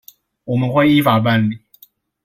[0.45, 1.59] 我們會依法辦理